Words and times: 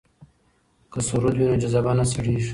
که 0.91 0.99
سرود 1.07 1.35
وي 1.37 1.45
نو 1.49 1.55
جذبه 1.61 1.91
نه 1.97 2.05
سړیږي. 2.11 2.49